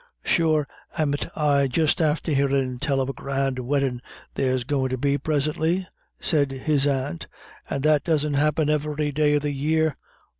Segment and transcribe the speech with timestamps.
[0.23, 4.01] "Sure amn't I just after hearin' tell of a grand weddin'
[4.33, 5.85] there's goin' to be prisintly?"
[6.19, 7.27] said his aunt,
[7.69, 9.95] "and that doesn't happen every day of the year."